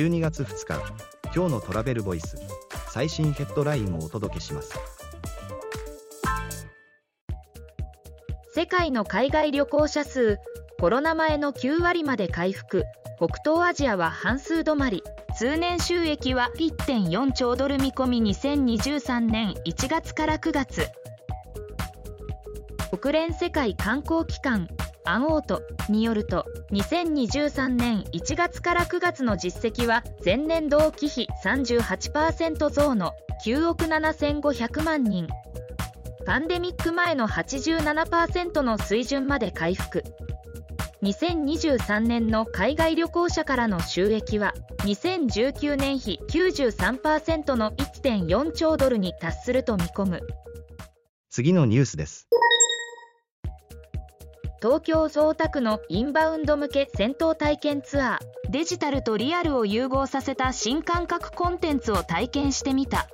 [0.00, 0.82] 12月2日
[1.34, 2.38] 今日のトラベルボイス
[2.88, 4.72] 最新ヘッドラインをお届けします。
[8.54, 10.38] 世界の海外旅行者数
[10.78, 12.84] コロナ前の9割まで回復。
[13.18, 15.02] 北東アジアは半数止まり。
[15.36, 18.34] 通年収益は1.4兆ドル見込み。
[18.34, 20.88] 2023年1月から9月。
[22.98, 24.66] 国連世界観光機関
[25.04, 33.12] アンオートによると2023年1月から9月の実績は前年同期比38%増の
[33.44, 35.26] 9億7500万人。
[36.26, 40.04] パンデミック前の87%の水準まで回復。
[41.02, 50.20] 2023年の海外旅行者からの収益は2019年比93%の1.4兆ドルに達すると見込む。
[51.30, 52.28] 次のニュースです。
[54.62, 58.50] 東京大田区のインバウンド向け戦闘体験ツアー。
[58.50, 63.08] デジタルとリアルを融合させた新感覚コンテンツを体験してみた。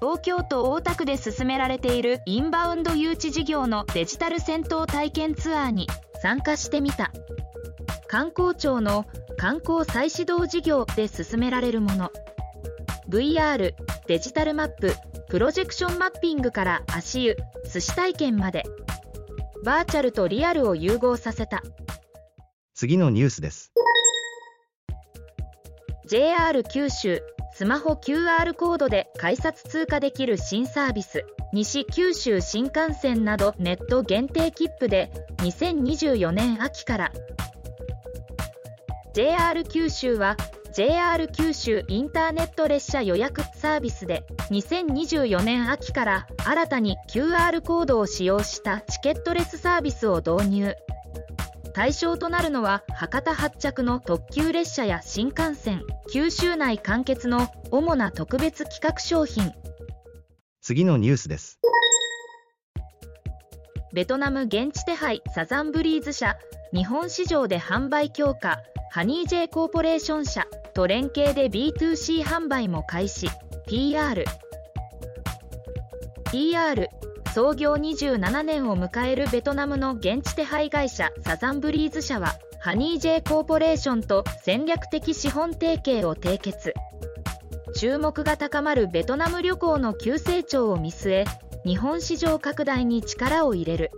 [0.00, 5.86] 東京都大田区で進められているインバウンド誘致事業のデジタル戦闘体験ツアーに
[6.20, 7.12] 参加してみた。
[8.08, 12.10] 観光庁の観光再始動事業で進められるもの。
[13.08, 13.72] VR
[14.08, 14.96] デジタルマップ
[15.28, 17.36] プロジェクションマッピングから足湯
[17.72, 18.64] 寿司体験まで。
[19.64, 21.62] バーチャルとリアルを融合させた。
[22.74, 23.72] 次のニュースです。
[26.06, 27.22] JR 九州
[27.54, 31.24] スマホ QR コードで改札通過できる新サービス。
[31.54, 37.12] 西九州新幹線などネット限定切符で2024年秋から。
[39.14, 40.36] JR 九州は
[40.74, 50.74] JR 九州インターネット列車予約サービスで2024年秋から新たに QR コードを使用したチケットレスサービスを導入。
[51.74, 59.52] 対象となるのは博多発着の特急列車や新幹線九州内完結の主な特別企画商品。
[60.60, 61.60] 次のニュースです。
[63.92, 66.36] ベトナム現地手配サザンブリーズ社
[66.72, 68.58] 日本市場で販売強化
[68.94, 73.28] ハニー J コーポレーション社と連携で B2C 販売も開始。
[73.66, 74.24] PR
[76.30, 76.88] PR
[77.34, 86.72] 創業27年を迎えるベトナムの現地手配会社サザンブリーズ社はハニー J コーポレーションと戦略的資本提携を締結。
[87.74, 91.24] 注目が高まるベトナム旅行の急成長を見据え
[91.66, 93.90] 日本市場拡大に力を入れる。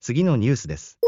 [0.00, 0.98] 次のニュースです。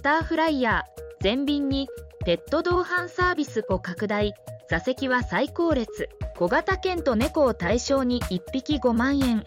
[0.00, 1.86] スターフライヤー全便に
[2.24, 4.32] ペット同伴サービスを拡大。
[4.70, 6.08] 座席は最高列。
[6.38, 9.44] 小型犬と猫を対象に1匹5万円。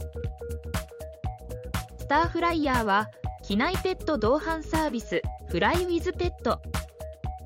[1.97, 3.09] スターフライヤーは
[3.41, 6.61] 機内ペット同伴サービスフライウィズペット。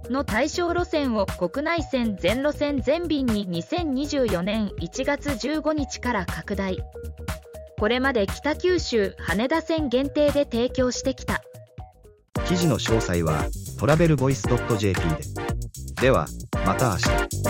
[0.10, 6.78] の対象路線を国内線全路線全便に2024年1月15日から拡大。
[7.80, 11.42] これまで北九州羽田線限定で提供してきた。
[12.40, 15.02] 記事の詳細は travelvoice.jp
[15.96, 16.02] で。
[16.02, 16.28] では
[16.66, 17.47] また明日。